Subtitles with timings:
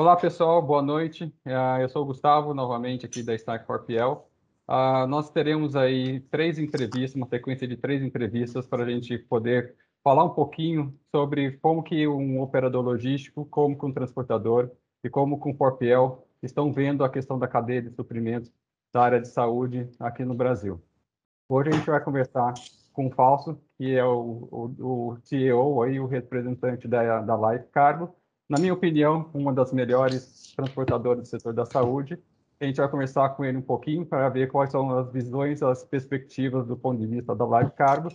[0.00, 1.24] Olá, pessoal, boa noite.
[1.44, 4.12] Uh, eu sou o Gustavo, novamente aqui da Stack for PL.
[4.66, 9.76] Uh, nós teremos aí três entrevistas, uma sequência de três entrevistas para a gente poder
[10.02, 14.70] falar um pouquinho sobre como que um operador logístico, como que um transportador
[15.04, 18.50] e como com o 4PL estão vendo a questão da cadeia de suprimentos
[18.90, 20.82] da área de saúde aqui no Brasil.
[21.46, 22.54] Hoje a gente vai conversar
[22.94, 27.68] com o Falso, que é o, o, o CEO, aí, o representante da, da Life
[27.70, 28.16] Cargo,
[28.50, 32.18] na minha opinião, uma das melhores transportadoras do setor da saúde.
[32.60, 35.84] A gente vai conversar com ele um pouquinho para ver quais são as visões, as
[35.84, 38.08] perspectivas do ponto de vista da Live Cargo.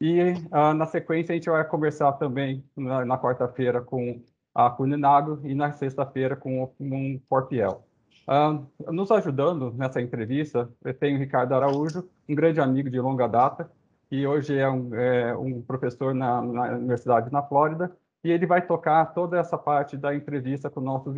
[0.00, 4.22] E uh, na sequência a gente vai conversar também na, na quarta-feira com
[4.54, 7.86] a Cuninago e na sexta-feira com, o Porpiel.
[8.26, 10.66] Uh, nos ajudando nessa entrevista,
[10.98, 13.70] tenho o Ricardo Araújo, um grande amigo de longa data,
[14.08, 18.66] que hoje é um, é, um professor na, na Universidade na Flórida, e ele vai
[18.66, 21.14] tocar toda essa parte da entrevista com nossos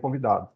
[0.00, 0.48] convidados.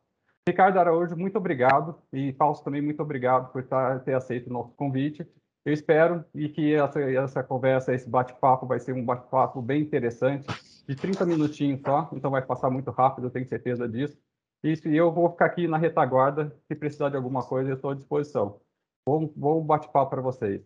[0.46, 3.64] Ricardo Araújo, muito obrigado, e Fausto também muito obrigado por
[4.04, 5.24] ter aceito o nosso convite.
[5.64, 10.46] Eu espero e que essa, essa conversa, esse bate-papo vai ser um bate-papo bem interessante,
[10.88, 14.18] de 30 minutinhos só, então vai passar muito rápido, eu tenho certeza disso.
[14.64, 17.94] E eu vou ficar aqui na retaguarda, se precisar de alguma coisa, eu estou à
[17.94, 18.60] disposição.
[19.06, 20.62] Bom, bom bate-papo para vocês.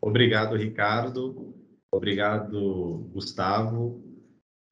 [0.00, 1.65] Obrigado, Ricardo.
[1.96, 4.04] Obrigado, Gustavo,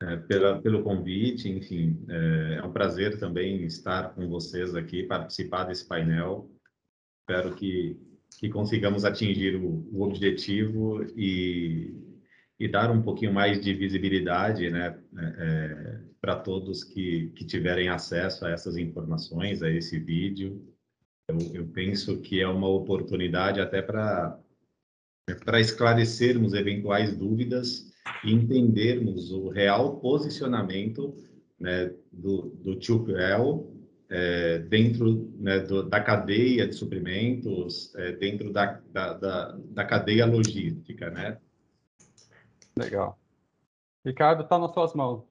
[0.03, 1.49] é, pela, pelo convite.
[1.49, 6.51] Enfim, é, é, um prazer também estar com vocês aqui, participar desse painel.
[7.21, 7.99] Espero que,
[8.39, 11.95] que consigamos atingir o, o objetivo e,
[12.61, 17.89] e dar um pouquinho mais de visibilidade né, é, é para todos que, que tiverem
[17.89, 20.63] acesso a essas informações, a esse vídeo.
[21.27, 24.39] Eu, eu penso que é uma oportunidade até para
[25.45, 27.91] para esclarecermos eventuais dúvidas
[28.23, 31.15] e entendermos o real posicionamento
[31.59, 33.73] né, do, do TUPL
[34.11, 40.27] é, dentro né, do, da cadeia de suprimentos, é, dentro da, da, da, da, cadeia
[40.27, 41.39] logística, né?
[42.79, 43.19] Legal.
[44.05, 45.23] Ricardo, está nas suas mãos.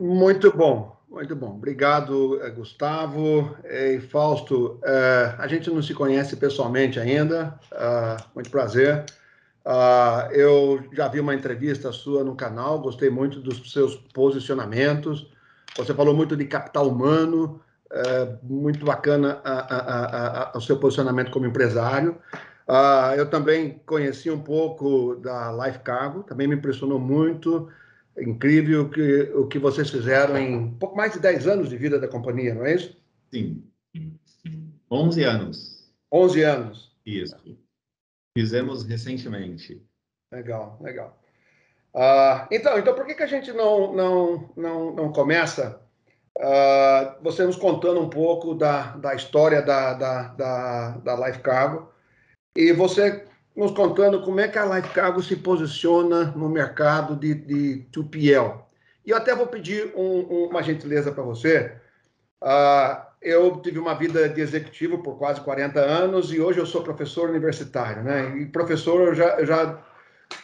[0.00, 1.54] Muito bom, muito bom.
[1.54, 4.80] Obrigado, eh, Gustavo e Fausto.
[4.82, 9.04] Eh, a gente não se conhece pessoalmente ainda, ah, muito prazer.
[9.68, 15.30] Uh, eu já vi uma entrevista sua no canal, gostei muito dos seus posicionamentos.
[15.76, 17.60] Você falou muito de capital humano,
[17.92, 22.16] é, muito bacana a, a, a, o seu posicionamento como empresário.
[22.66, 27.68] Uh, eu também conheci um pouco da Life Cargo, também me impressionou muito.
[28.18, 31.98] Incrível o que, o que vocês fizeram em pouco mais de 10 anos de vida
[31.98, 32.96] da companhia, não é isso?
[33.30, 33.62] Sim.
[34.90, 35.92] 11 anos.
[36.10, 36.96] 11 anos.
[37.04, 37.36] Isso.
[38.38, 39.84] Fizemos recentemente.
[40.30, 41.20] Legal, legal.
[41.92, 45.80] Uh, então, então por que, que a gente não, não, não, não começa
[46.38, 51.90] uh, você nos contando um pouco da, da história da, da, da, da Life Cargo
[52.54, 53.24] e você
[53.56, 58.62] nos contando como é que a Life Cargo se posiciona no mercado de, de 2PL.
[59.04, 61.76] E eu até vou pedir um, uma gentileza para você.
[62.40, 66.82] Uh, eu tive uma vida de executivo por quase 40 anos e hoje eu sou
[66.82, 68.38] professor universitário, né?
[68.38, 69.78] E professor, eu já, eu já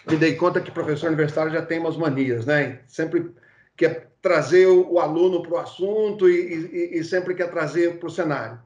[0.07, 2.81] me dei conta que professor universitário já tem umas manias, né?
[2.87, 3.31] Sempre
[3.77, 8.07] quer trazer o, o aluno para o assunto e, e, e, sempre quer trazer para
[8.07, 8.59] o cenário.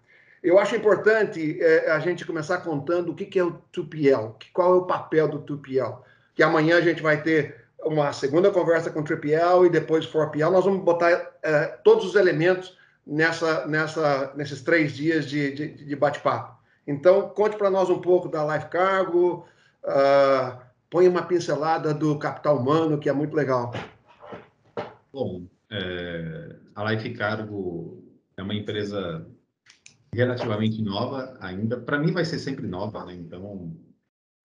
[0.42, 4.74] Eu acho importante é, a gente começar contando o que, que é o 2PL, qual
[4.74, 5.98] é o papel do 2PL.
[6.34, 10.50] Que amanhã a gente vai ter uma segunda conversa com o 3PL e depois 4PL.
[10.50, 11.10] Nós vamos botar
[11.42, 16.58] é, todos os elementos nessa, nessa, nesses três dias de, de, de bate-papo.
[16.86, 19.46] Então, conte para nós um pouco da Life Cargo,
[19.84, 20.58] uh,
[20.90, 23.72] põe uma pincelada do capital humano, que é muito legal.
[25.12, 28.02] Bom, é, a Life Cargo
[28.36, 29.26] é uma empresa
[30.14, 31.78] relativamente nova ainda.
[31.78, 33.14] Para mim vai ser sempre nova, né?
[33.14, 33.74] Então,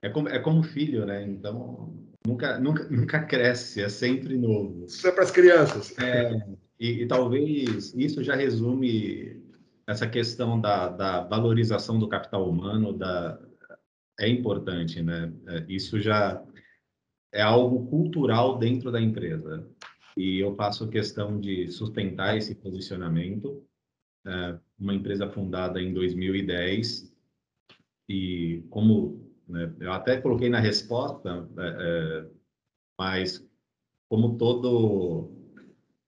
[0.02, 1.24] é como, é como filho, né?
[1.24, 1.94] Então,
[2.26, 4.86] nunca, nunca, nunca cresce, é sempre novo.
[4.86, 5.98] Isso é para as crianças.
[5.98, 6.42] É,
[6.80, 9.42] e, e, talvez isso já resume
[9.88, 13.40] essa questão da, da valorização do capital humano, da,
[14.20, 15.34] é importante, né?
[15.48, 16.44] É, isso já
[17.32, 19.68] é algo cultural dentro da empresa.
[20.16, 23.66] E eu faço questão de sustentar esse posicionamento.
[24.26, 27.12] É uma empresa fundada em 2010
[28.08, 32.30] e como né, eu até coloquei na resposta, é, é,
[32.98, 33.46] mas
[34.08, 35.32] como todo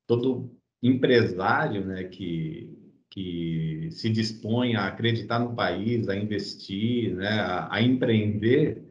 [0.08, 0.55] todo
[0.88, 2.70] empresário né, que,
[3.10, 8.84] que se dispõe a acreditar no país, a investir, né, a, a empreender,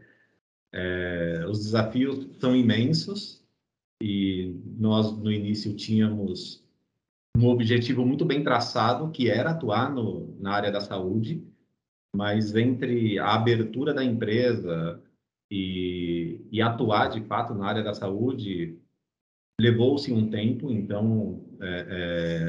[0.73, 3.45] é, os desafios são imensos
[4.03, 6.65] e nós no início tínhamos
[7.37, 11.47] um objetivo muito bem traçado, que era atuar no, na área da saúde,
[12.15, 15.01] mas entre a abertura da empresa
[15.51, 18.79] e, e atuar de fato na área da saúde,
[19.61, 21.87] levou-se um tempo, então, é,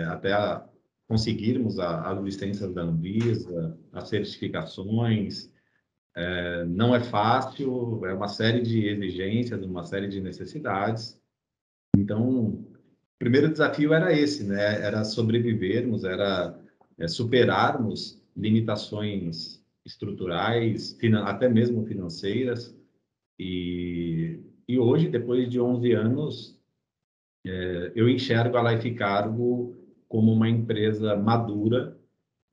[0.02, 0.68] é, até a,
[1.08, 5.52] conseguirmos as licenças da Anvisa, as certificações,
[6.16, 11.20] é, não é fácil, é uma série de exigências, uma série de necessidades.
[11.98, 12.66] Então, o
[13.20, 14.82] primeiro desafio era esse, né?
[14.82, 16.58] Era sobrevivermos, era
[16.98, 22.76] é, superarmos limitações estruturais, até mesmo financeiras.
[23.38, 26.55] E, e hoje, depois de 11 anos,
[27.46, 29.76] é, eu enxergo a Life Cargo
[30.08, 31.98] como uma empresa madura,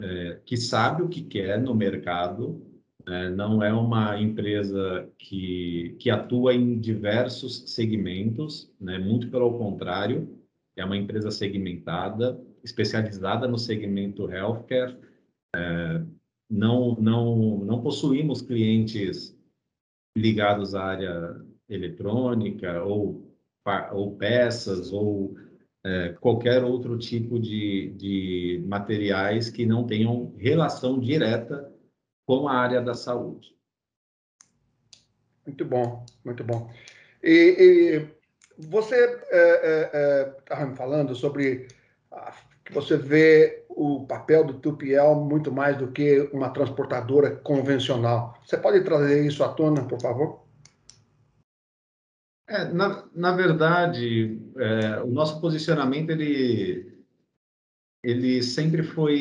[0.00, 2.60] é, que sabe o que quer no mercado,
[3.06, 8.98] é, não é uma empresa que, que atua em diversos segmentos, né?
[8.98, 10.38] muito pelo contrário,
[10.76, 14.96] é uma empresa segmentada, especializada no segmento healthcare.
[15.54, 16.02] É,
[16.48, 19.36] não, não, não possuímos clientes
[20.16, 23.31] ligados à área eletrônica ou,
[23.92, 25.34] ou peças ou
[25.84, 31.72] é, qualquer outro tipo de, de materiais que não tenham relação direta
[32.26, 33.54] com a área da saúde.
[35.46, 36.70] Muito bom, muito bom.
[37.22, 41.66] E, e você estava é, é, é me falando sobre
[42.64, 48.38] que você vê o papel do Tupiel muito mais do que uma transportadora convencional.
[48.44, 50.41] Você pode trazer isso à tona, por favor?
[52.48, 56.92] É, na, na verdade, é, o nosso posicionamento ele
[58.02, 59.14] ele sempre foi,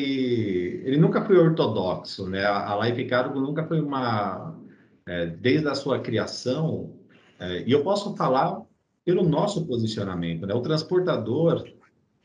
[0.84, 2.44] ele nunca foi ortodoxo, né?
[2.44, 4.58] A, a Life Cargo nunca foi uma,
[5.06, 6.98] é, desde a sua criação,
[7.38, 8.60] é, e eu posso falar
[9.04, 10.54] pelo nosso posicionamento, né?
[10.54, 11.64] O transportador,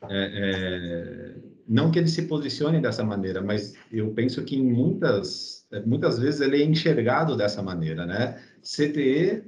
[0.10, 5.68] é, é não que ele se posicione dessa maneira, mas eu penso que em muitas,
[5.86, 8.42] muitas vezes ele é enxergado dessa maneira, né?
[8.64, 9.44] CTE,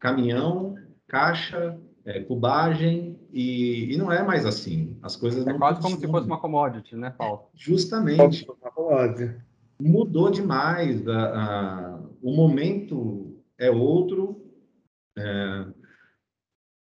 [0.00, 0.76] caminhão,
[1.08, 4.96] caixa, é, cubagem, e, e, não é mais assim.
[5.02, 7.50] As coisas é quase como se fosse uma commodity, né, Paulo?
[7.54, 8.46] Justamente.
[9.80, 11.06] Mudou demais.
[11.06, 14.42] A, a, o momento é outro.
[15.18, 15.66] É,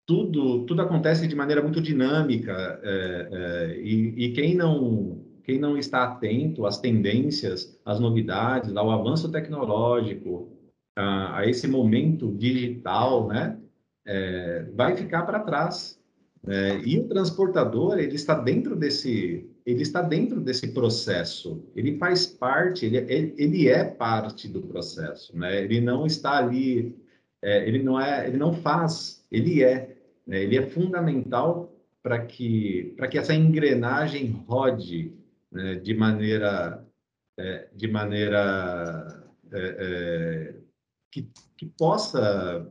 [0.06, 2.52] tudo, tudo acontece de maneira muito dinâmica.
[2.82, 8.90] É, é e, e quem não quem não está atento às tendências, às novidades, ao
[8.90, 10.50] avanço tecnológico,
[10.96, 13.60] a, a esse momento digital, né?
[14.06, 15.98] É, vai ficar para trás.
[16.46, 21.64] É, e o transportador ele está dentro desse ele está dentro desse processo.
[21.74, 25.62] Ele faz parte, ele, ele, ele é parte do processo, né?
[25.64, 26.94] Ele não está ali,
[27.42, 29.96] é, ele não é, ele não faz, ele é.
[30.26, 30.42] Né?
[30.42, 35.14] Ele é fundamental para que para que essa engrenagem rode
[35.50, 35.76] né?
[35.76, 36.84] de maneira
[37.38, 40.54] é, de maneira é, é,
[41.10, 42.70] que, que possa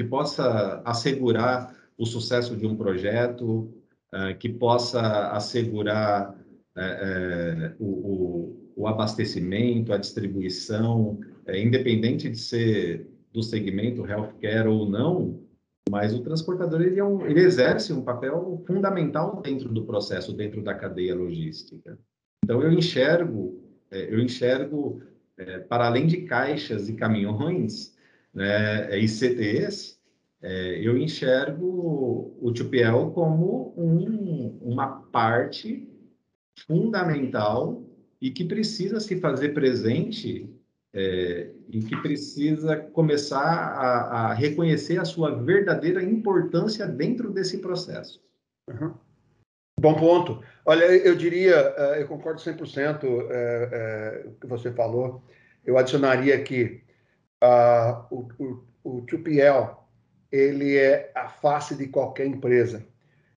[0.00, 3.70] que possa assegurar o sucesso de um projeto,
[4.14, 14.06] uh, que possa assegurar uh, o, o, abastecimento, a distribuição, independente de ser do segmento
[14.06, 15.38] healthcare ou não,
[15.90, 20.62] mas o transportador ele, é um, ele exerce um papel fundamental dentro do processo, dentro
[20.62, 21.98] da cadeia logística.
[22.42, 25.02] Então eu enxergo, eu enxergo
[25.68, 27.94] para além de caixas e caminhões,
[28.32, 29.98] né, ICTs,
[30.42, 35.86] é, eu enxergo o TPL como um, uma parte
[36.66, 37.82] fundamental
[38.20, 40.48] e que precisa se fazer presente
[40.92, 48.20] é, e que precisa começar a, a, reconhecer a sua verdadeira importância dentro desse processo.
[48.68, 48.94] Uhum.
[49.80, 50.42] Bom ponto.
[50.66, 55.24] Olha, eu diria, é, eu concordo 100% é, é, o que você falou.
[55.64, 56.82] Eu adicionaria que
[57.42, 59.76] uh, o, o, o 2PL,
[60.30, 62.84] ele é a face de qualquer empresa.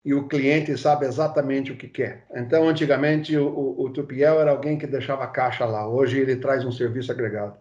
[0.03, 2.25] E o cliente sabe exatamente o que quer.
[2.33, 5.87] Então, antigamente, o, o, o Tupiel era alguém que deixava a caixa lá.
[5.87, 7.55] Hoje, ele traz um serviço agregado.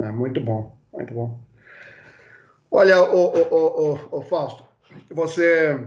[0.00, 1.38] É muito bom, muito bom.
[2.70, 4.64] Olha, o, o, Fausto,
[5.10, 5.78] você...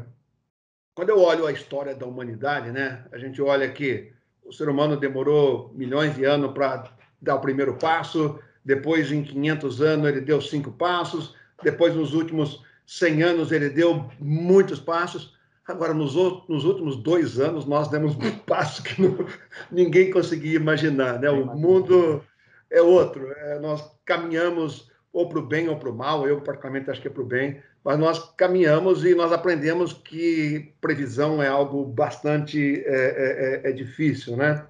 [0.96, 3.06] Quando eu olho a história da humanidade, né?
[3.12, 4.12] A gente olha que
[4.44, 6.92] o ser humano demorou milhões de anos para
[7.22, 8.40] dar o primeiro passo,
[8.70, 11.34] depois, em 500 anos, ele deu cinco passos,
[11.64, 15.36] depois, nos últimos 100 anos, ele deu muitos passos.
[15.68, 16.14] Agora, nos,
[16.48, 19.26] nos últimos dois anos, nós demos um passo que não,
[19.72, 21.20] ninguém conseguia imaginar.
[21.20, 21.32] Né?
[21.32, 22.24] O mundo
[22.70, 23.32] é outro.
[23.32, 27.08] É, nós caminhamos ou para o bem ou para o mal, eu particularmente acho que
[27.08, 32.84] é para o bem, mas nós caminhamos e nós aprendemos que previsão é algo bastante
[32.86, 34.64] é, é, é difícil, né?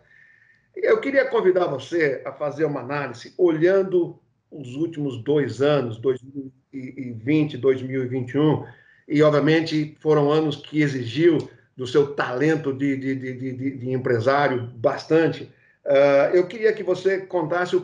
[0.81, 4.19] Eu queria convidar você a fazer uma análise olhando
[4.50, 8.65] os últimos dois anos, 2020, 2021,
[9.07, 11.38] e obviamente foram anos que exigiu
[11.75, 15.43] do seu talento de, de, de, de empresário bastante.
[15.86, 17.75] Uh, eu queria que você contasse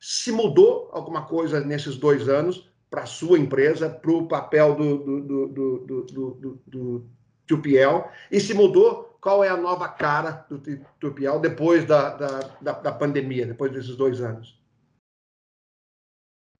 [0.00, 4.98] se mudou alguma coisa nesses dois anos para a sua empresa, para o papel do,
[4.98, 7.06] do, do, do, do, do
[7.46, 10.62] Tupiel, e se mudou, qual é a nova cara do
[11.00, 14.56] Tupiel depois da, da, da, da pandemia, depois desses dois anos?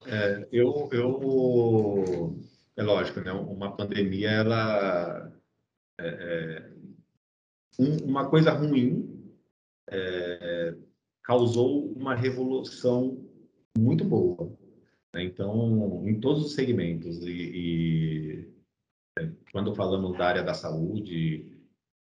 [0.04, 2.37] É, eu, eu,
[2.75, 3.30] é lógico, né?
[3.30, 5.32] Uma pandemia, ela
[5.96, 6.73] é, é
[7.78, 9.32] um, uma coisa ruim
[9.88, 10.75] é,
[11.23, 13.25] causou uma revolução
[13.78, 14.52] muito boa.
[15.14, 15.23] Né?
[15.23, 18.54] Então, em todos os segmentos e, e
[19.20, 21.56] é, quando falamos da área da saúde,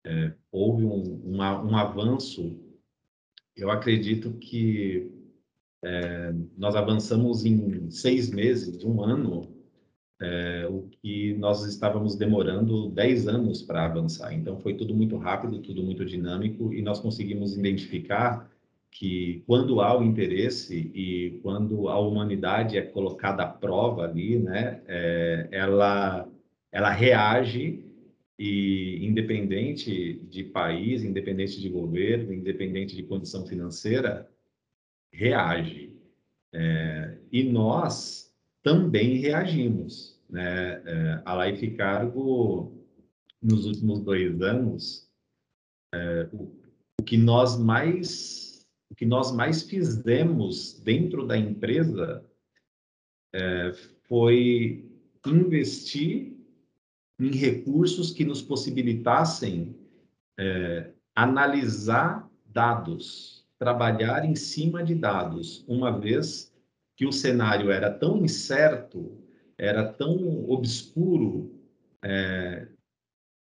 [0.07, 2.57] é, houve um, uma, um avanço.
[3.55, 5.11] Eu acredito que
[5.83, 9.53] é, nós avançamos em seis meses, um ano,
[10.21, 14.33] é, o que nós estávamos demorando dez anos para avançar.
[14.33, 18.49] Então, foi tudo muito rápido, tudo muito dinâmico, e nós conseguimos identificar
[18.89, 24.81] que quando há o interesse e quando a humanidade é colocada à prova ali, né,
[24.87, 26.27] é, ela,
[26.71, 27.87] ela reage
[28.38, 34.29] e independente de país, independente de governo, independente de condição financeira,
[35.12, 35.96] reage.
[36.53, 40.22] É, e nós também reagimos.
[40.29, 40.82] Né?
[40.86, 42.72] É, a Life Cargo,
[43.41, 45.10] nos últimos dois anos,
[45.94, 46.53] é, o,
[47.00, 52.24] o, que nós mais, o que nós mais fizemos dentro da empresa
[53.34, 53.72] é,
[54.08, 54.86] foi
[55.25, 56.37] investir
[57.19, 59.75] em recursos que nos possibilitassem
[60.39, 66.53] é, analisar dados trabalhar em cima de dados, uma vez
[66.95, 69.17] que o cenário era tão incerto,
[69.57, 71.51] era tão obscuro,
[72.03, 72.67] é,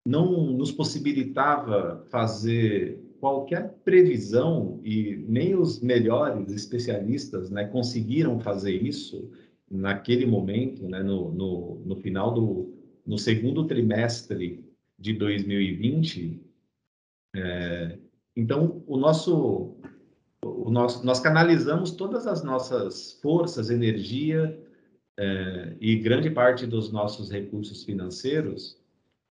[0.06, 9.30] não nos possibilitava fazer qualquer previsão e nem os melhores especialistas né, conseguiram fazer isso
[9.70, 12.71] naquele momento, né, no, no, no final do
[13.06, 14.64] no segundo trimestre
[14.98, 16.40] de 2020.
[17.34, 17.98] É,
[18.36, 19.76] então, o nosso
[20.70, 24.58] nós, nós canalizamos todas as nossas forças, energia
[25.18, 28.80] é, e grande parte dos nossos recursos financeiros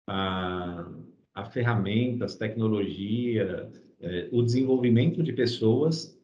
[0.08, 0.88] a,
[1.34, 3.70] a ferramentas, tecnologia,
[4.00, 6.18] é, o desenvolvimento de pessoas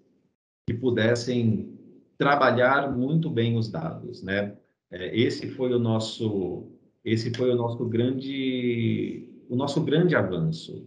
[0.66, 1.78] que pudessem
[2.16, 4.56] trabalhar muito bem os dados, né?
[4.90, 6.70] É, esse foi o nosso,
[7.04, 10.86] esse foi o nosso grande, o nosso grande avanço,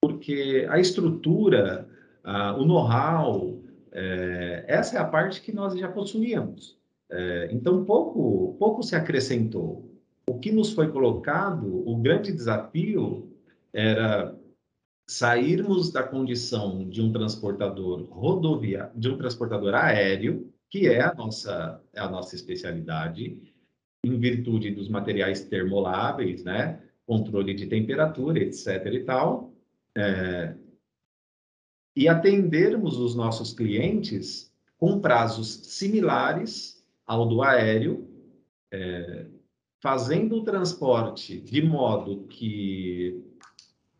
[0.00, 1.88] porque a estrutura
[2.26, 6.76] ah, o know-how, é, essa é a parte que nós já possuíamos.
[7.08, 9.88] É, então, pouco, pouco se acrescentou.
[10.28, 13.32] O que nos foi colocado, o grande desafio
[13.72, 14.36] era
[15.08, 21.80] sairmos da condição de um transportador rodoviário, de um transportador aéreo, que é a nossa,
[21.92, 23.40] é a nossa especialidade,
[24.04, 26.80] em virtude dos materiais termoláveis, né?
[27.06, 28.86] controle de temperatura, etc.
[28.92, 29.52] e tal,
[29.96, 30.54] é,
[31.94, 38.08] e atendermos os nossos clientes com prazos similares ao do aéreo,
[38.72, 39.26] é,
[39.80, 43.24] fazendo o transporte de modo que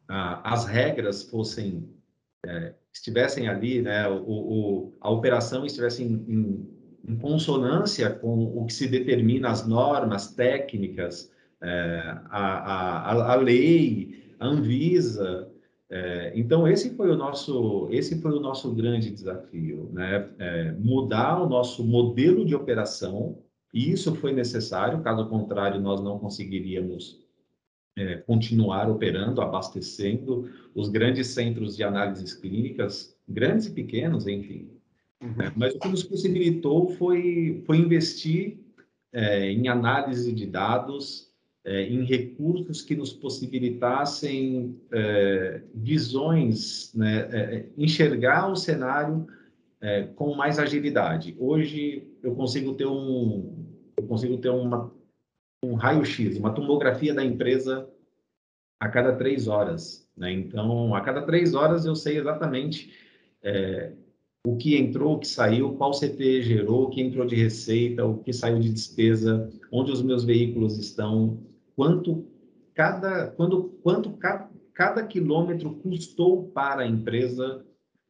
[0.09, 1.89] ah, as regras fossem
[2.45, 6.76] é, estivessem ali, né, o, o, a operação estivesse em, em,
[7.09, 11.33] em, consonância com o que se determina as normas técnicas,
[11.63, 15.51] é, a, a, a lei, a Anvisa,
[15.89, 20.29] é, então esse foi o nosso esse foi o nosso grande desafio, né?
[20.39, 23.39] É, mudar o nosso modelo de operação
[23.73, 25.03] e isso foi necessário.
[25.03, 27.25] Caso contrário, nós não conseguiríamos
[27.97, 34.76] é, continuar operando, abastecendo os grandes centros de análises clínicas, grandes e pequenos, enfim.
[35.23, 35.35] Uhum.
[35.37, 35.53] Né?
[35.57, 38.59] Mas o que nos possibilitou foi foi investir
[39.13, 41.33] é, em análise de dados
[41.67, 49.27] é, em recursos que nos possibilitassem é, visões, né, é, é, enxergar o cenário
[49.81, 51.35] é, com mais agilidade.
[51.41, 54.93] Hoje eu consigo ter um, eu consigo ter uma,
[55.65, 57.89] um raio-x, uma tomografia da empresa
[58.79, 60.09] a cada três horas.
[60.17, 60.33] Né?
[60.33, 62.93] Então, a cada três horas eu sei exatamente
[63.43, 63.93] é,
[64.47, 68.19] o que entrou, o que saiu, qual CT gerou, o que entrou de receita, o
[68.19, 71.41] que saiu de despesa, onde os meus veículos estão,
[71.75, 72.25] quanto
[72.73, 77.67] cada, quando, quanto cada, cada quilômetro custou para a empresa.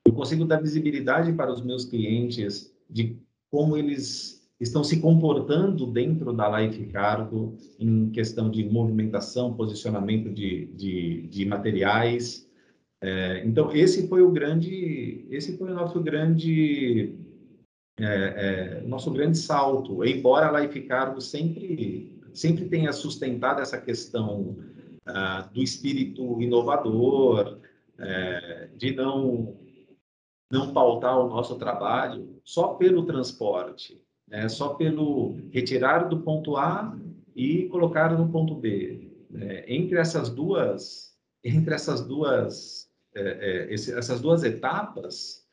[0.06, 3.16] Eu consigo dar visibilidade para os meus clientes de
[3.50, 10.66] como eles estão se comportando dentro da Life Cargo em questão de movimentação, posicionamento de,
[10.66, 12.45] de, de materiais.
[13.06, 17.14] É, então, esse foi o grande, esse foi o nosso grande,
[18.00, 20.04] é, é, nosso grande salto.
[20.04, 24.56] Embora Life Cargo sempre, sempre tenha sustentado essa questão
[25.06, 27.60] ah, do espírito inovador,
[27.96, 29.56] é, de não
[30.50, 34.48] não pautar o nosso trabalho só pelo transporte, né?
[34.48, 36.96] só pelo retirar do ponto A
[37.34, 39.10] e colocar no ponto B.
[39.28, 39.64] Né?
[39.66, 42.85] Entre essas duas, entre essas duas,
[43.16, 45.46] é, é, esse, essas duas etapas,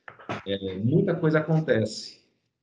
[0.46, 2.22] é, muita coisa acontece.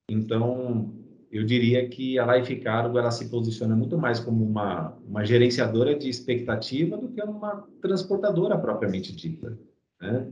[0.08, 0.94] Então,
[1.30, 5.96] eu diria que a Life Cargo ela se posiciona muito mais como uma, uma gerenciadora
[5.96, 9.56] de expectativa do que uma transportadora propriamente dita.
[10.00, 10.26] Né?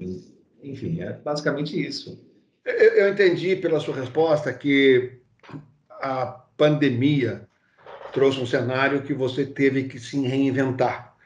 [0.63, 2.23] Enfim, é basicamente isso.
[2.65, 5.21] Eu, eu entendi pela sua resposta que
[5.89, 7.49] a pandemia
[8.13, 11.17] trouxe um cenário que você teve que se reinventar.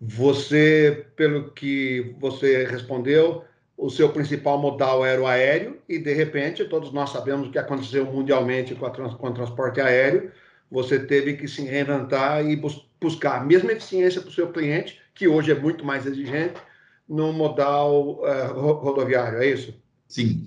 [0.00, 3.44] Você, pelo que você respondeu,
[3.76, 7.58] o seu principal modal era o aéreo e, de repente, todos nós sabemos o que
[7.58, 10.32] aconteceu mundialmente com, trans, com o transporte aéreo.
[10.70, 15.00] Você teve que se reinventar e bus buscar a mesma eficiência para o seu cliente,
[15.14, 16.60] que hoje é muito mais exigente,
[17.08, 19.74] no modal uh, rodoviário, é isso?
[20.06, 20.46] Sim.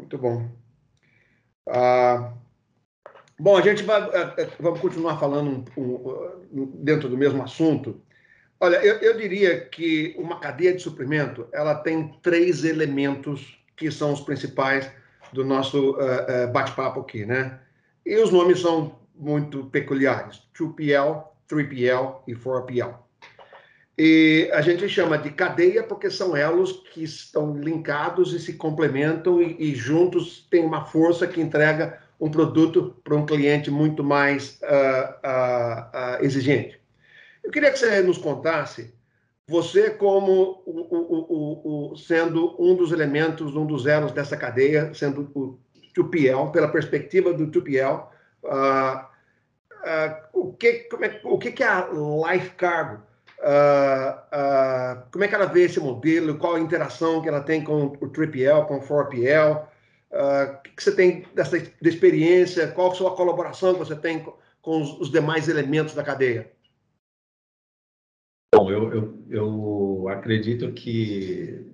[0.00, 0.48] Muito bom.
[1.68, 2.41] Uh,
[3.38, 8.00] bom, a gente vai uh, vamos continuar falando um, um, dentro do mesmo assunto.
[8.60, 14.12] Olha, eu, eu, diria que uma cadeia de suprimento ela tem três elementos que são
[14.12, 14.88] os principais
[15.32, 15.96] do nosso
[16.52, 17.58] bate-papo aqui, né?
[18.06, 22.94] E os nomes são muito peculiares: 2PL, 3PL e 4PL.
[23.96, 29.40] E a gente chama de cadeia porque são elos que estão linkados e se complementam
[29.40, 34.60] e, e juntos têm uma força que entrega um produto para um cliente muito mais
[34.62, 36.80] uh, uh, uh, exigente.
[37.42, 38.94] Eu queria que você nos contasse,
[39.44, 45.32] você como o, o, o, sendo um dos elementos, um dos elos dessa cadeia, sendo
[45.34, 45.58] o
[45.98, 48.06] 2PL, pela perspectiva do 2PL,
[50.32, 51.88] o, que, é, o que é a
[52.30, 53.02] Life Cargo?
[55.10, 58.10] Como é que ela vê esse modelo, qual a interação que ela tem com o
[58.10, 59.71] 3PL, com o 4PL,
[60.12, 63.96] uh, ah, o que, você tem dessa de experiência, qual a sua colaboração que você
[63.96, 64.24] tem
[64.60, 66.52] com, os, os, demais elementos da cadeia?
[68.54, 71.66] Bom, eu, eu, eu acredito que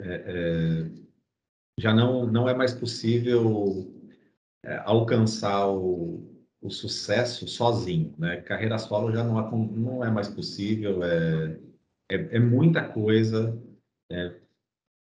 [0.00, 0.90] é, é,
[1.78, 3.92] já não, não é mais possível
[4.64, 8.40] é, alcançar o, o sucesso sozinho, né?
[8.42, 11.58] Carreira solo já não, não é mais possível, é,
[12.10, 13.60] é, é muita coisa
[14.10, 14.40] é,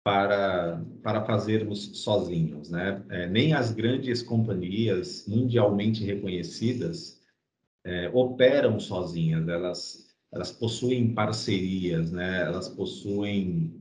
[0.04, 3.02] para, para fazermos sozinhos, né?
[3.08, 7.22] É, nem as grandes companhias mundialmente reconhecidas
[7.82, 12.42] é, operam sozinhas, elas, elas possuem parcerias, né?
[12.42, 13.80] Elas possuem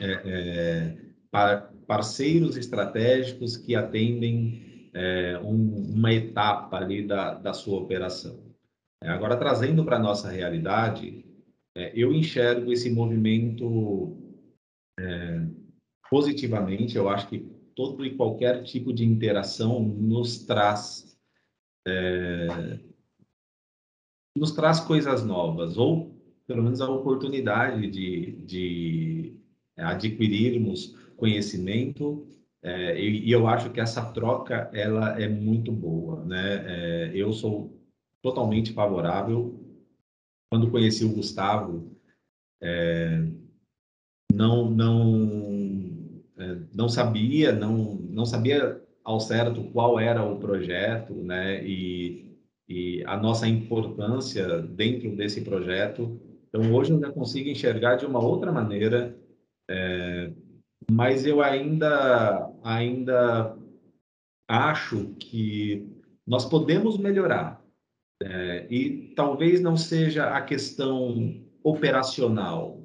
[0.00, 0.96] é,
[1.30, 8.40] par, parceiros estratégicos que atendem é, um, uma etapa ali da, da sua operação.
[9.02, 11.26] É, agora, trazendo para a nossa realidade,
[11.74, 14.21] é, eu enxergo esse movimento
[14.98, 15.46] é,
[16.10, 16.96] positivamente.
[16.96, 17.40] Eu acho que
[17.74, 21.16] todo e qualquer tipo de interação nos traz
[21.86, 22.78] é,
[24.36, 26.12] nos traz coisas novas ou
[26.46, 29.36] pelo menos a oportunidade de, de
[29.76, 32.26] adquirirmos conhecimento
[32.62, 36.64] é, e, e, eu acho que essa troca ela é muito boa, né?
[36.64, 37.76] É, eu sou
[38.22, 39.58] totalmente favorável.
[40.48, 41.90] Quando conheci o Gustavo,
[42.62, 43.26] é,
[44.32, 51.64] não não é, não sabia não não sabia ao certo qual era o projeto, né?
[51.64, 52.36] E,
[52.68, 56.20] e a nossa importância dentro desse projeto.
[56.48, 59.16] Então hoje eu já consigo enxergar de uma outra maneira
[59.68, 60.32] é,
[60.90, 63.56] mas eu ainda, ainda
[64.48, 65.88] acho que
[66.26, 67.62] nós podemos melhorar.
[68.22, 72.81] É, e talvez não seja a questão operacional,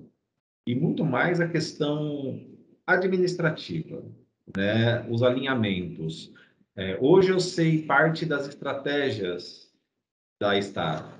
[0.68, 2.46] e muito mais a questão
[2.86, 4.04] administrativa,
[4.56, 5.08] né?
[5.10, 6.34] os alinhamentos.
[6.76, 9.72] É, hoje eu sei parte das estratégias
[10.40, 11.18] da Star,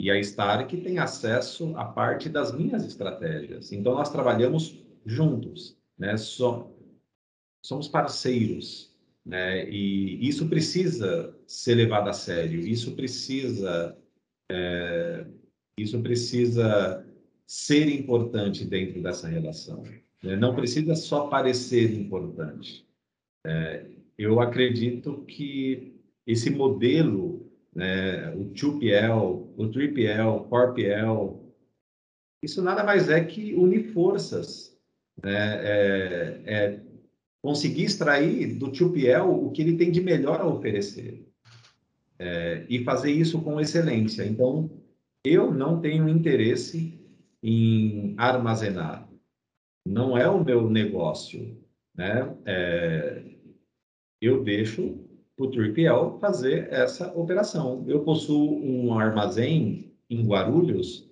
[0.00, 3.72] e a Star que tem acesso a parte das minhas estratégias.
[3.72, 5.76] Então, nós trabalhamos juntos.
[5.98, 6.16] Né?
[6.16, 9.68] Somos parceiros, né?
[9.68, 13.96] E isso precisa ser levado a sério, isso precisa,
[14.50, 15.26] é,
[15.78, 17.03] isso precisa
[17.46, 19.82] ser importante dentro dessa relação.
[20.22, 20.36] Né?
[20.36, 22.86] Não precisa só parecer importante.
[23.46, 31.38] É, eu acredito que esse modelo, né, o 2PL, o 3PL, 4PL,
[32.42, 34.76] isso nada mais é que unir forças,
[35.22, 35.60] né?
[35.64, 36.80] é, é
[37.42, 41.26] conseguir extrair do 2PL o que ele tem de melhor a oferecer
[42.18, 44.24] é, e fazer isso com excelência.
[44.24, 44.70] Então,
[45.24, 46.98] eu não tenho interesse
[47.46, 49.06] em armazenar,
[49.86, 51.62] não é o meu negócio,
[51.94, 52.34] né?
[52.46, 53.22] É,
[54.18, 54.98] eu deixo
[55.38, 57.84] o 3PL fazer essa operação.
[57.86, 61.06] Eu possuo um armazém em Guarulhos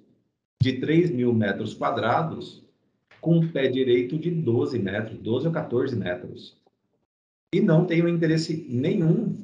[0.63, 2.65] de 3 mil metros quadrados
[3.21, 6.57] com pé direito de 12 metros, 12 ou 14 metros.
[7.55, 9.37] E não tenho interesse nenhum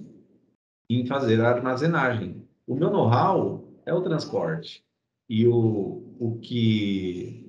[0.89, 2.49] em fazer a armazenagem.
[2.67, 4.83] O meu know-how é o transporte.
[5.29, 7.49] E o, o que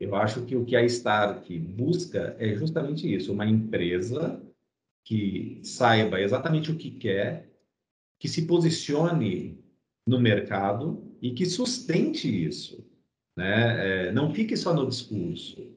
[0.00, 4.42] eu acho que o que a Stark busca é justamente isso, uma empresa
[5.04, 7.48] que saiba exatamente o que quer,
[8.18, 9.62] que se posicione
[10.06, 12.84] no mercado e que sustente isso,
[13.36, 14.08] né?
[14.08, 15.72] É, não fique só no discurso.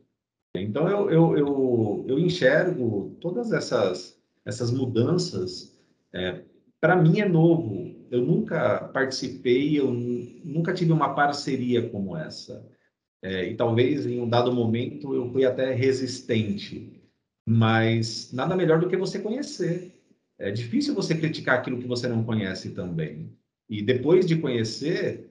[0.56, 4.16] Então eu, eu, eu, eu enxergo todas essas
[4.46, 5.76] essas mudanças.
[6.14, 6.44] É,
[6.80, 7.95] Para mim é novo.
[8.16, 12.66] Eu nunca participei, eu nunca tive uma parceria como essa.
[13.22, 16.96] É, e talvez em um dado momento eu fui até resistente
[17.46, 19.94] mas nada melhor do que você conhecer.
[20.40, 23.32] É difícil você criticar aquilo que você não conhece também.
[23.70, 25.30] E depois de conhecer,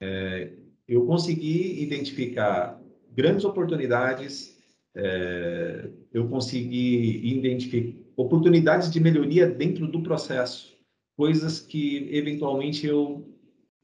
[0.00, 0.52] é,
[0.88, 2.80] eu consegui identificar
[3.12, 4.58] grandes oportunidades,
[4.94, 10.76] é, eu consegui identificar oportunidades de melhoria dentro do processo,
[11.20, 13.28] coisas que eventualmente eu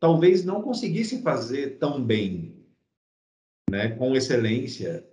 [0.00, 2.64] talvez não conseguisse fazer tão bem,
[3.70, 5.06] né, com excelência,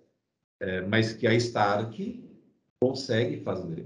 [0.61, 2.23] é, mas que a Stark
[2.81, 3.85] consegue fazer.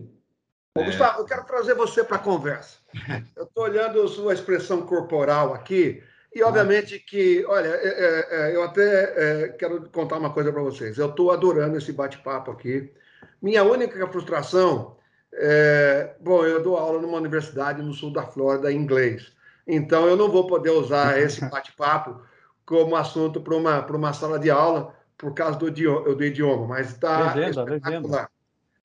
[0.77, 2.77] Ô, Gustavo, eu quero trazer você para a conversa.
[3.35, 8.61] Eu estou olhando sua expressão corporal aqui, e obviamente que, olha, é, é, é eu
[8.61, 10.99] até é, quero contar uma coisa para vocês.
[10.99, 12.93] Eu estou adorando esse bate-papo aqui.
[13.41, 14.96] Minha única frustração
[15.33, 19.31] é, bom, eu dou aula numa universidade no sul da Flórida em inglês.
[19.67, 22.21] Então, eu não vou poder usar esse bate-papo
[22.65, 26.91] como assunto para uma, uma sala de aula por causa do idioma, do idioma mas
[26.91, 28.29] está espetacular.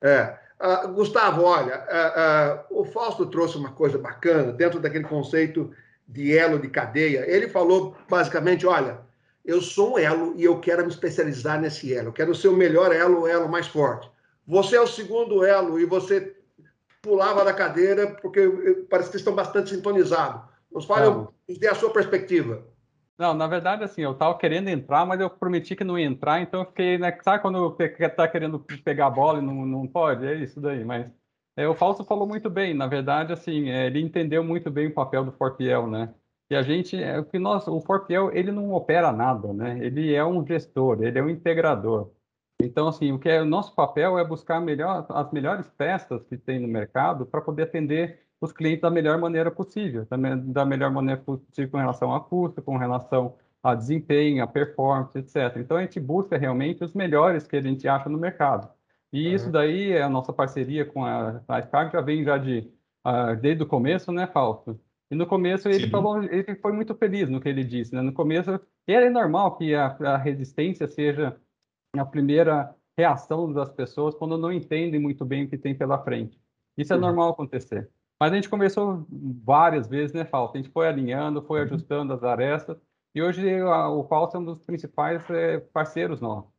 [0.01, 0.39] É.
[0.61, 1.85] Uh, Gustavo, olha,
[2.71, 5.73] uh, uh, o Fausto trouxe uma coisa bacana dentro daquele conceito
[6.07, 7.25] de elo de cadeia.
[7.29, 9.01] Ele falou basicamente: olha,
[9.45, 12.09] eu sou um elo e eu quero me especializar nesse elo.
[12.09, 14.09] Eu quero ser o melhor elo, o elo mais forte.
[14.47, 16.32] Você é o segundo elo e você
[17.03, 20.41] pulava da cadeira porque parece que estão bastante sintonizados.
[20.71, 21.11] Nos fale,
[21.49, 22.65] nos dê a sua perspectiva.
[23.19, 26.41] Não, na verdade, assim, eu tava querendo entrar, mas eu prometi que não ia entrar,
[26.41, 27.17] então eu fiquei, né?
[27.23, 27.77] Sabe quando
[28.17, 30.27] tá querendo pegar a bola e não, não pode?
[30.27, 31.13] É isso daí, mas
[31.57, 34.95] é, o Fausto falou muito bem, na verdade, assim, é, ele entendeu muito bem o
[34.95, 36.15] papel do Forpiel, né?
[36.51, 39.79] E a gente, é, o que nós, o Forpiel, ele não opera nada, né?
[39.85, 42.11] Ele é um gestor, ele é um integrador.
[42.65, 46.37] Então, assim, o que é o nosso papel é buscar melhor, as melhores peças que
[46.37, 50.91] tem no mercado para poder atender os clientes da melhor maneira possível, também da melhor
[50.91, 55.57] maneira possível com relação a custo, com relação a desempenho, a performance, etc.
[55.57, 58.69] Então, a gente busca realmente os melhores que a gente acha no mercado.
[59.13, 59.35] E uhum.
[59.35, 62.71] isso daí, é a nossa parceria com a, a Spark já vem já de,
[63.07, 64.81] uh, desde o começo, né, Fausto?
[65.11, 65.91] E no começo ele Sim.
[65.91, 68.01] falou, ele foi muito feliz no que ele disse, né?
[68.01, 71.37] No começo era normal que a, a resistência seja
[71.99, 76.41] a primeira reação das pessoas quando não entendem muito bem o que tem pela frente.
[76.77, 77.03] Isso é uhum.
[77.03, 77.91] normal acontecer.
[78.21, 80.57] Mas a gente conversou várias vezes, né, Fausto?
[80.57, 81.67] A gente foi alinhando, foi uhum.
[81.67, 82.79] ajustando as arestas,
[83.15, 86.51] e hoje a, o Fausto é um dos principais é, parceiros nossos.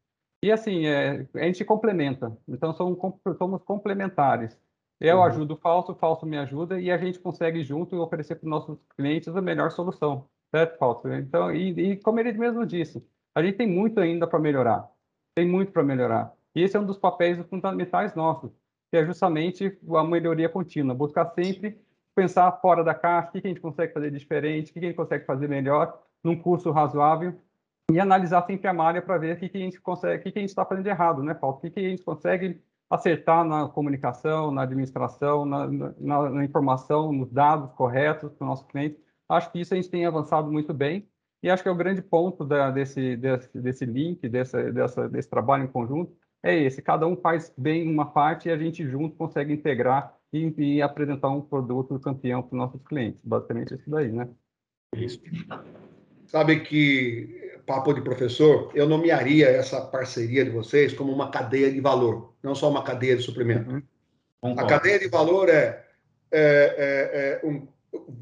[0.43, 3.00] E assim, é, a gente complementa, então somos,
[3.38, 4.60] somos complementares.
[5.00, 5.24] Eu uhum.
[5.24, 8.50] ajudo o Fausto, o Fausto me ajuda, e a gente consegue junto oferecer para os
[8.50, 11.12] nossos clientes a melhor solução, certo, Fausto?
[11.13, 14.89] Então, e, e como ele mesmo disse, a gente tem muito ainda para melhorar,
[15.36, 16.34] tem muito para melhorar.
[16.56, 18.52] E esse é um dos papéis fundamentais nossos
[18.93, 21.82] que é justamente a melhoria contínua, buscar sempre
[22.13, 24.96] pensar fora da caixa, o que a gente consegue fazer diferente, o que a gente
[24.96, 27.34] consegue fazer melhor, num curso razoável,
[27.91, 30.41] e analisar sempre a malha para ver o que a gente consegue, o que a
[30.41, 31.58] gente está fazendo de errado, né, Paulo?
[31.58, 37.32] O que a gente consegue acertar na comunicação, na administração, na, na, na informação, nos
[37.32, 39.00] dados corretos para o nosso cliente.
[39.28, 41.10] Acho que isso a gente tem avançado muito bem
[41.44, 45.30] e acho que é o grande ponto da, desse, desse, desse link, dessa, dessa, desse
[45.30, 49.18] trabalho em conjunto, é esse, cada um faz bem uma parte e a gente junto
[49.18, 53.22] consegue integrar e, e apresentar um produto campeão para os nossos clientes.
[53.24, 54.30] Basicamente isso daí, né?
[54.96, 55.22] Isso.
[56.28, 61.82] Sabe que, papo de professor, eu nomearia essa parceria de vocês como uma cadeia de
[61.82, 63.70] valor, não só uma cadeia de suprimento.
[64.42, 64.56] Uhum.
[64.58, 65.86] A cadeia de valor é,
[66.32, 67.68] é, é, é um,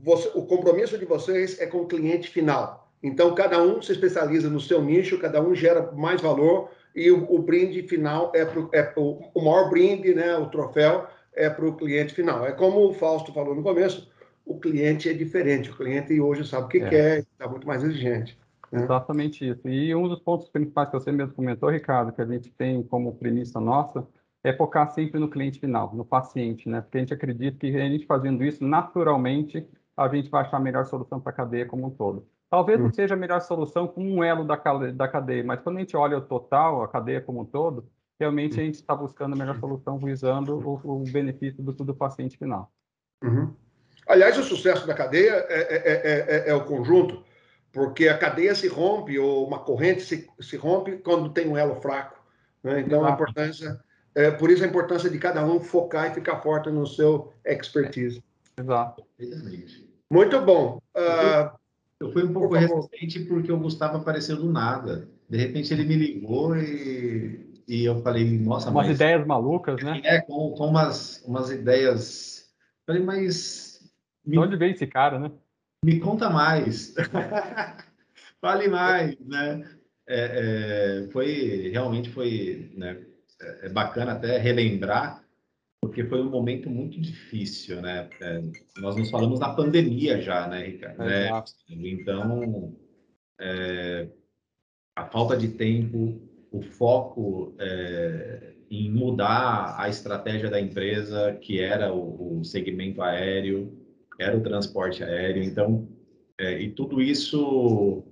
[0.03, 2.80] você, o compromisso de vocês é com o cliente final.
[3.03, 7.33] Então, cada um se especializa no seu nicho, cada um gera mais valor e o,
[7.33, 11.65] o brinde final é, pro, é o, o maior brinde, né, o troféu, é para
[11.65, 12.45] o cliente final.
[12.45, 14.11] É como o Fausto falou no começo,
[14.45, 15.71] o cliente é diferente.
[15.71, 16.89] O cliente hoje sabe o que é.
[16.89, 18.37] quer, está muito mais exigente.
[18.71, 18.83] Né?
[18.83, 19.67] Exatamente isso.
[19.67, 23.15] E um dos pontos principais que você mesmo comentou, Ricardo, que a gente tem como
[23.15, 24.05] premissa nossa,
[24.43, 26.81] é focar sempre no cliente final, no paciente, né?
[26.81, 30.59] Porque a gente acredita que a gente fazendo isso, naturalmente, a gente vai achar a
[30.61, 32.25] melhor solução para a cadeia como um todo.
[32.51, 32.93] Talvez não hum.
[32.93, 34.57] seja a melhor solução com um elo da,
[34.93, 37.87] da cadeia, mas quando a gente olha o total, a cadeia como um todo,
[38.19, 42.37] realmente a gente está buscando a melhor solução visando o, o benefício do, do paciente
[42.37, 42.69] final.
[43.23, 43.53] Uhum.
[44.05, 47.23] Aliás, o sucesso da cadeia é, é, é, é, o conjunto,
[47.71, 51.75] porque a cadeia se rompe, ou uma corrente se, se rompe quando tem um elo
[51.75, 52.21] fraco.
[52.61, 52.81] Né?
[52.81, 53.11] Então, Exato.
[53.11, 53.79] a importância,
[54.13, 58.21] é, por isso a importância de cada um focar e ficar forte no seu expertise.
[58.59, 59.05] Exato.
[60.11, 60.81] Muito bom.
[60.93, 61.60] Uh,
[62.01, 65.07] eu fui um pouco por resistente porque o Gustavo apareceu do nada.
[65.29, 68.95] De repente ele me ligou e, e eu falei, nossa, Umas mas...
[68.95, 70.01] ideias malucas, né?
[70.03, 72.51] É, com, com umas, umas ideias.
[72.85, 73.79] Falei, mas.
[74.25, 74.33] Me...
[74.33, 75.31] De onde veio esse cara, né?
[75.85, 76.95] Me conta mais.
[78.41, 79.69] Fale mais, né?
[80.07, 82.97] É, é, foi realmente foi né,
[83.39, 85.23] é, é bacana até relembrar
[85.81, 88.07] porque foi um momento muito difícil, né?
[88.21, 88.41] É,
[88.77, 91.01] nós nos falamos na pandemia já, né, Ricardo?
[91.01, 91.43] É, né?
[91.69, 92.77] Então,
[93.39, 94.07] é,
[94.95, 101.91] a falta de tempo, o foco é, em mudar a estratégia da empresa, que era
[101.91, 103.75] o, o segmento aéreo,
[104.19, 105.89] era o transporte aéreo, então,
[106.39, 108.03] é, e tudo isso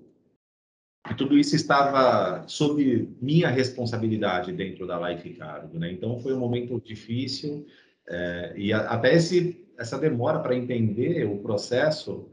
[1.10, 5.92] e tudo isso estava sob minha responsabilidade dentro da Life Cargo, né?
[5.92, 7.66] Então foi um momento difícil
[8.08, 12.30] é, e a, até esse, essa demora para entender o processo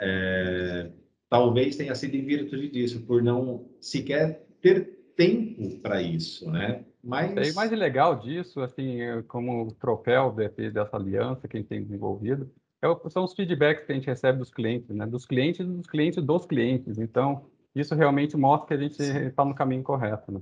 [0.00, 0.90] é,
[1.30, 6.84] talvez tenha sido em virtude disso, por não sequer ter tempo para isso, né?
[7.02, 7.52] Mas...
[7.52, 12.50] o mais legal disso, assim, como troféu desse, dessa aliança que a gente tem desenvolvido,
[12.82, 15.06] é, são os feedbacks que a gente recebe dos clientes, né?
[15.06, 16.98] Dos clientes dos clientes dos clientes.
[16.98, 20.30] Então, isso realmente mostra que a gente está no caminho correto.
[20.30, 20.40] Né?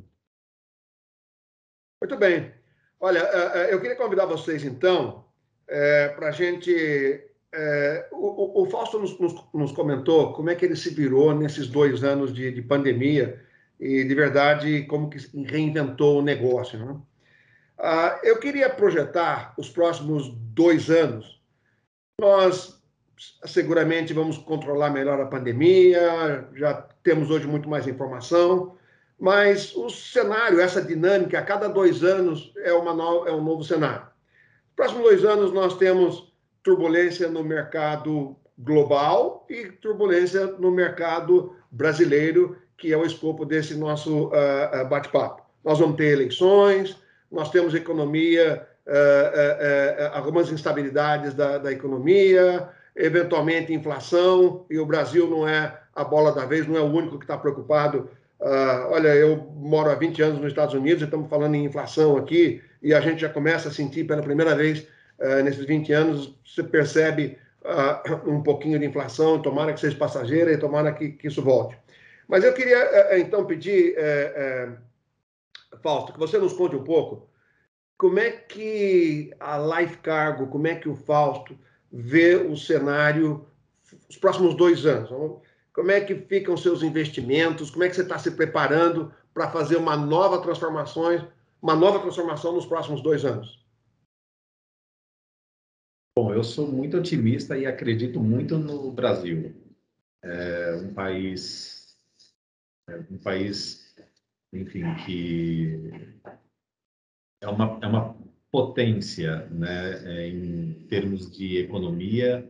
[2.01, 2.53] Muito bem.
[3.01, 5.25] Olha, é, é, eu queria convidar vocês, então,
[5.69, 6.73] é, para a gente.
[7.55, 11.69] É, o, o, Fausto nos, nos, nos, comentou como é que ele se virou nesses
[11.69, 13.45] dois anos de, de pandemia
[13.79, 16.79] e, de verdade, como que reinventou o negócio.
[16.79, 16.99] Né?
[17.79, 21.43] Ah, eu queria projetar os próximos dois anos.
[22.19, 22.81] Nós
[23.45, 28.77] seguramente vamos controlar melhor a pandemia, já temos hoje muito mais informação,
[29.19, 33.63] mas o cenário, essa dinâmica, a cada dois anos é, uma no, é um novo
[33.63, 34.03] cenário.
[34.03, 42.57] Nos próximos dois anos nós temos turbulência no mercado global e turbulência no mercado brasileiro,
[42.77, 45.43] que é o escopo desse nosso uh, bate-papo.
[45.65, 46.97] Nós vamos ter eleições,
[47.31, 55.29] nós temos economia, uh, uh, algumas instabilidades da, da economia, eventualmente inflação, e o Brasil
[55.29, 58.11] não é a bola da vez, não é o único que está preocupado.
[58.41, 62.63] Uh, olha, eu moro há 20 anos nos Estados Unidos estamos falando em inflação aqui,
[62.83, 64.87] e a gente já começa a sentir pela primeira vez
[65.19, 70.53] uh, nesses 20 anos, você percebe uh, um pouquinho de inflação, tomara que seja passageira
[70.53, 71.77] e tomara que, que isso volte.
[72.33, 77.29] Mas eu queria, eh, então, pedir, eh, eh, Fausto, que você nos conte um pouco
[77.99, 81.57] como é que a Life Cargo, como é que o Fausto
[81.93, 83.47] vê o cenário
[84.09, 85.11] os próximos dois anos?
[85.75, 87.71] Como é que ficam seus investimentos?
[87.71, 91.05] Como é que você está se preparando para fazer uma nova transformação,
[91.61, 93.63] uma nova transformação nos próximos dois anos?
[96.17, 99.55] Bom, eu sou muito otimista e acredito muito no Brasil.
[100.23, 101.97] É um país,
[102.87, 103.97] é um país,
[104.53, 105.91] enfim, que
[107.41, 108.15] é uma, é uma
[108.51, 112.47] potência né, é, em termos de economia.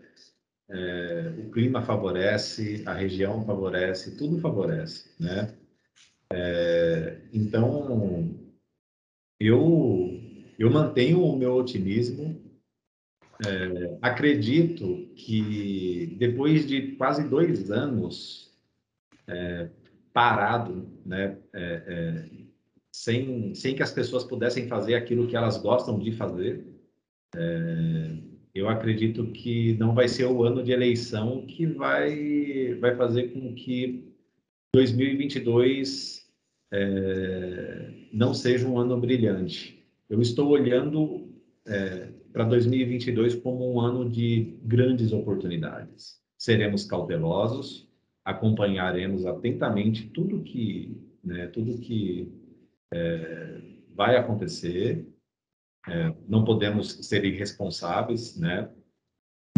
[0.75, 5.55] É, o clima favorece, a região favorece, tudo favorece, né?
[6.33, 8.35] É, então,
[9.39, 10.19] eu,
[10.59, 12.41] eu mantenho o meu otimismo.
[13.45, 18.57] É, acredito que depois de quase dois anos
[19.27, 19.69] é,
[20.13, 22.31] parado, né, é, é,
[22.91, 26.67] sem, sem que as pessoas pudessem fazer aquilo que elas gostam de fazer.
[27.35, 33.33] É, eu acredito que não vai ser o ano de eleição que vai, vai fazer
[33.33, 34.12] com que
[34.75, 36.27] 2022
[36.73, 39.83] é, não seja um ano brilhante.
[40.09, 41.29] Eu estou olhando
[41.67, 46.21] é, para 2022 como um ano de grandes oportunidades.
[46.38, 47.88] Seremos cautelosos,
[48.25, 52.33] acompanharemos atentamente tudo que, né, tudo que
[52.93, 53.61] é,
[53.95, 55.07] vai acontecer.
[55.88, 58.71] É, não podemos ser irresponsáveis, né?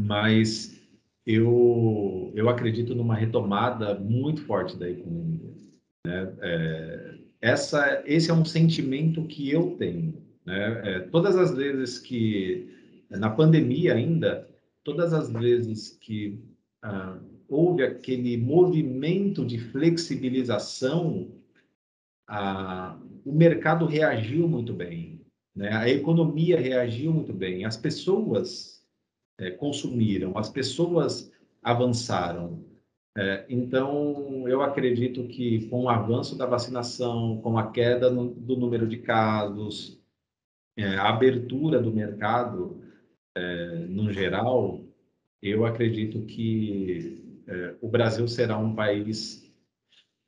[0.01, 0.81] Mas
[1.27, 5.55] eu eu acredito numa retomada muito forte da economia.
[6.07, 6.35] Né?
[6.41, 10.23] É, essa esse é um sentimento que eu tenho.
[10.45, 10.83] Né?
[10.85, 12.71] É, todas as vezes que
[13.11, 14.49] na pandemia ainda,
[14.83, 16.43] todas as vezes que
[16.83, 21.31] ah, houve aquele movimento de flexibilização,
[22.27, 25.14] a, o mercado reagiu muito bem,
[25.55, 25.71] né?
[25.73, 28.85] a economia reagiu muito bem, as pessoas
[29.39, 32.65] é, consumiram, as pessoas avançaram.
[33.17, 38.57] É, então, eu acredito que com o avanço da vacinação, com a queda no, do
[38.57, 40.03] número de casos,
[40.77, 42.83] é, a abertura do mercado,
[43.37, 44.83] é, no geral,
[45.41, 49.45] eu acredito que é, o Brasil será um país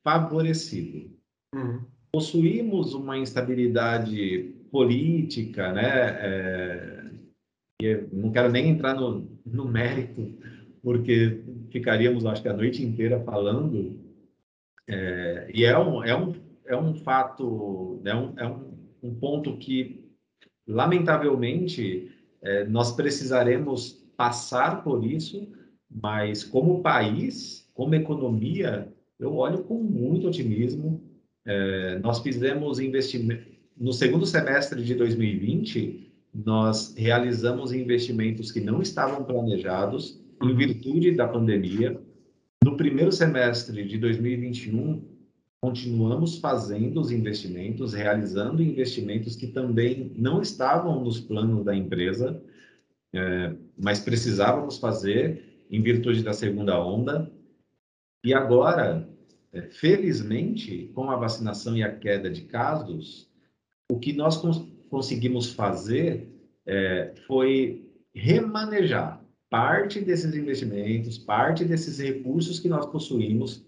[0.04, 1.10] favorecido.
[1.54, 1.84] Uhum.
[2.12, 7.08] Possuímos uma instabilidade política, né?
[7.80, 10.34] É, não quero nem entrar no, no mérito,
[10.82, 13.98] porque ficaríamos, acho que, a noite inteira falando.
[14.86, 16.34] É, e é um, é um,
[16.66, 20.04] é um fato, é um, é um, um ponto que,
[20.68, 22.12] lamentavelmente,
[22.42, 25.48] é, nós precisaremos passar por isso
[25.90, 31.00] mas como país, como economia, eu olho com muito otimismo.
[31.46, 39.24] É, nós fizemos investimento no segundo semestre de 2020, nós realizamos investimentos que não estavam
[39.24, 42.00] planejados em virtude da pandemia.
[42.64, 45.02] No primeiro semestre de 2021,
[45.60, 52.42] continuamos fazendo os investimentos, realizando investimentos que também não estavam nos planos da empresa,
[53.14, 57.30] é, mas precisávamos fazer em virtude da segunda onda.
[58.24, 59.08] E agora,
[59.52, 63.25] é, felizmente, com a vacinação e a queda de casos,
[63.90, 66.28] o que nós cons conseguimos fazer
[66.64, 69.20] é, foi remanejar
[69.50, 73.66] parte desses investimentos, parte desses recursos que nós possuímos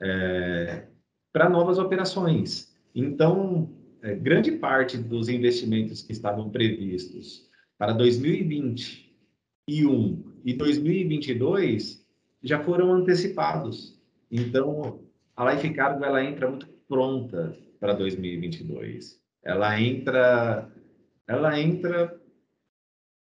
[0.00, 0.86] é,
[1.32, 2.76] para novas operações.
[2.94, 3.70] Então,
[4.02, 12.06] é, grande parte dos investimentos que estavam previstos para 2021 e 2022
[12.42, 13.98] já foram antecipados.
[14.30, 15.00] Então,
[15.36, 19.20] a Life Cargo ela entra muito pronta para 2022.
[19.44, 20.70] Ela entra,
[21.26, 22.20] ela entra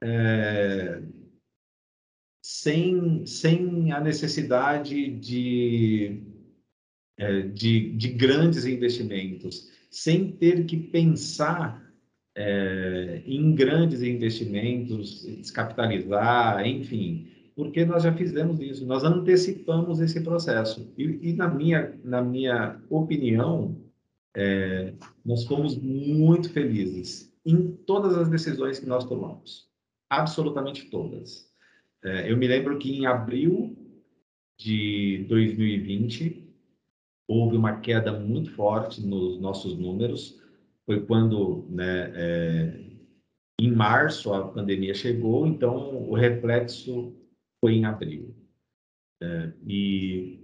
[0.03, 1.01] é,
[2.43, 6.21] sem, sem a necessidade de,
[7.17, 11.81] é, de, de grandes investimentos, sem ter que pensar
[12.35, 20.91] é, em grandes investimentos, descapitalizar, enfim, porque nós já fizemos isso, nós antecipamos esse processo.
[20.97, 23.82] E, e na, minha, na minha opinião,
[24.35, 24.93] é,
[25.23, 29.69] nós fomos muito felizes em todas as decisões que nós tomamos,
[30.09, 31.51] absolutamente todas.
[32.03, 33.77] É, eu me lembro que em abril
[34.57, 36.43] de 2020
[37.27, 40.41] houve uma queda muito forte nos nossos números,
[40.85, 42.83] foi quando, né, é,
[43.59, 47.15] em março a pandemia chegou, então o reflexo
[47.61, 48.35] foi em abril.
[49.21, 50.39] É, e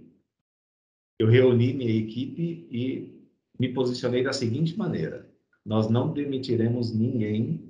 [1.18, 3.19] eu reuni minha equipe e
[3.60, 5.28] me posicionei da seguinte maneira:
[5.64, 7.62] nós não demitiremos ninguém,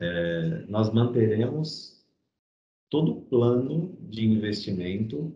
[0.00, 2.02] é, nós manteremos
[2.88, 5.30] todo o plano de investimento,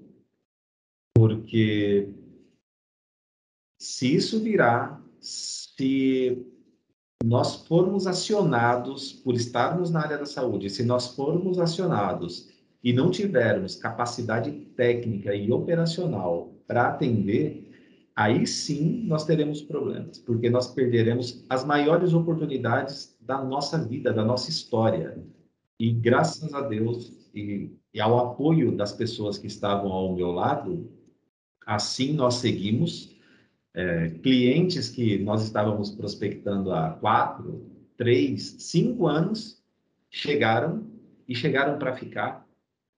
[1.15, 2.09] porque
[3.79, 6.43] se isso virar, se
[7.23, 12.49] nós formos acionados por estarmos na área da saúde, se nós formos acionados
[12.83, 17.62] e não tivermos capacidade técnica e operacional para atender,
[18.15, 24.25] aí sim nós teremos problemas, porque nós perderemos as maiores oportunidades da nossa vida, da
[24.25, 25.23] nossa história.
[25.79, 30.91] E graças a Deus e, e ao apoio das pessoas que estavam ao meu lado,
[31.67, 33.13] assim nós seguimos
[33.75, 39.63] é, clientes que nós estávamos prospectando há quatro, três, cinco anos
[40.11, 40.87] chegaram
[41.27, 42.47] e chegaram para ficar.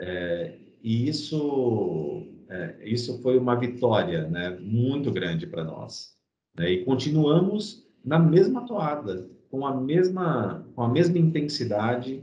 [0.00, 6.14] É, e isso, é, isso foi uma vitória né, muito grande para nós.
[6.56, 6.70] Né?
[6.70, 12.22] E continuamos na mesma toada, com a mesma, com a mesma intensidade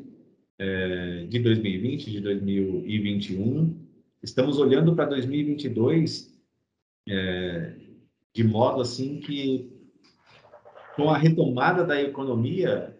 [0.58, 3.76] é, de 2020, de 2021.
[4.24, 6.32] Estamos olhando para 2022
[7.10, 7.74] é,
[8.34, 9.70] de modo assim que,
[10.96, 12.98] com a retomada da economia,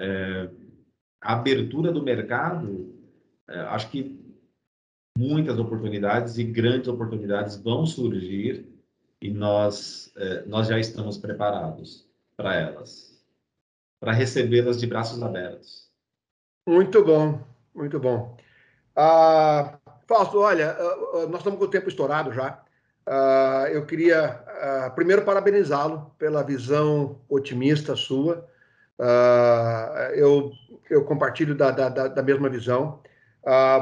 [0.00, 0.50] é,
[1.20, 2.92] a abertura do mercado,
[3.48, 4.18] é, acho que
[5.16, 8.66] muitas oportunidades e grandes oportunidades vão surgir
[9.20, 12.06] e nós, é, nós já estamos preparados
[12.36, 13.24] para elas,
[13.98, 15.90] para recebê-las de braços abertos.
[16.68, 17.40] Muito bom,
[17.74, 18.36] muito bom.
[18.94, 22.60] Ah, Fausto, olha, ah, ah, nós estamos com o tempo estourado já.
[23.04, 28.46] Ah, eu queria, ah, primeiro, parabenizá-lo pela visão otimista sua.
[28.98, 30.52] Ah, eu,
[30.88, 33.00] eu compartilho da, da, da mesma visão.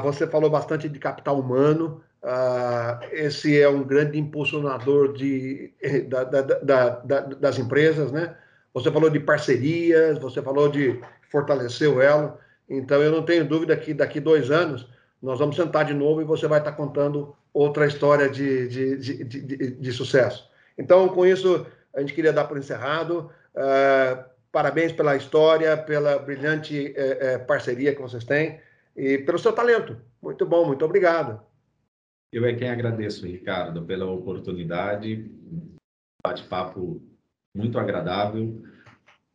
[0.03, 5.71] Você falou bastante de capital humano, Uh, esse é um grande impulsionador de,
[6.09, 8.35] da, da, da, das empresas, né?
[8.73, 10.99] Você falou de parcerias, você falou de
[11.31, 12.35] fortalecer o elo.
[12.67, 14.89] Então, eu não tenho dúvida que daqui dois anos
[15.21, 19.23] nós vamos sentar de novo e você vai estar contando outra história de, de, de,
[19.23, 20.49] de, de sucesso.
[20.75, 21.63] Então, com isso,
[21.95, 23.29] a gente queria dar por encerrado.
[23.55, 28.59] Uh, parabéns pela história, pela brilhante uh, parceria que vocês têm
[28.95, 29.97] e pelo seu talento.
[30.21, 31.41] Muito bom, muito obrigado.
[32.31, 35.31] Eu é quem agradeço, Ricardo, pela oportunidade,
[36.25, 37.01] bate-papo
[37.55, 38.61] muito agradável.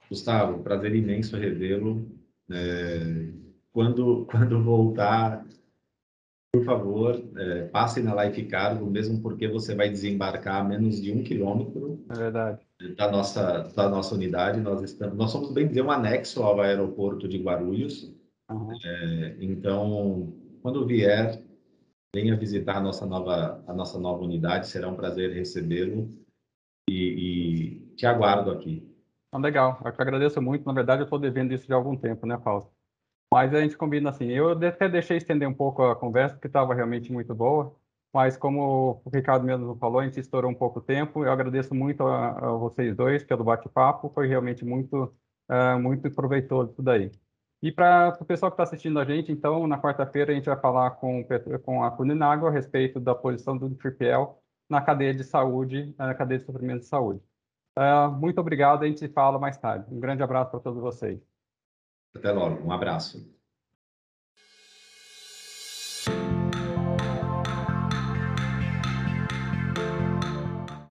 [0.08, 2.06] Gustavo, prazer imenso revê-lo.
[2.50, 3.28] É,
[3.72, 5.46] quando, quando voltar,
[6.52, 11.12] por favor, é, passe na Life Cargo, mesmo porque você vai desembarcar a menos de
[11.12, 12.60] um quilômetro é verdade.
[12.96, 14.60] da nossa, da nossa unidade.
[14.60, 18.12] Nós, estamos, nós somos, bem dizer, um anexo ao aeroporto de Guarulhos.
[18.50, 18.72] Uhum.
[18.84, 20.32] É, então,
[20.62, 21.42] quando vier,
[22.14, 26.08] venha visitar a nossa nova, a nossa nova unidade, será um prazer recebê-lo
[26.88, 28.86] e, e, te aguardo aqui.
[29.32, 30.66] Ah, legal, eu te agradeço muito.
[30.66, 32.72] Na verdade, eu estou devendo isso de algum tempo, né, Fausto?
[33.32, 34.26] Mas a gente combina assim.
[34.26, 37.76] Eu até deixei estender um pouco a conversa, porque estava realmente muito boa.
[38.12, 41.24] Mas como o Ricardo mesmo falou, a gente estourou um pouco o tempo.
[41.24, 44.10] Eu agradeço muito a, a vocês dois pelo bate-papo.
[44.12, 45.14] Foi realmente muito,
[45.48, 47.12] uh, muito proveitoso tudo aí.
[47.62, 50.58] E para o pessoal que está assistindo a gente, então, na quarta-feira a gente vai
[50.58, 51.22] falar com,
[51.62, 56.38] com a Cuninago a respeito da posição do Tripel na cadeia de saúde, na cadeia
[56.38, 57.20] de suprimento de saúde.
[57.78, 59.92] Uh, muito obrigado, a gente se fala mais tarde.
[59.92, 61.20] Um grande abraço para todos vocês.
[62.14, 63.18] Até logo, um abraço.